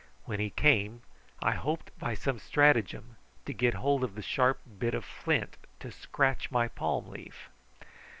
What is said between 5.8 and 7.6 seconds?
scratch my palm leaf.